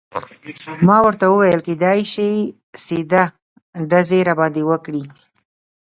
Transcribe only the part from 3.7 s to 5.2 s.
ډزې راباندې وکړي.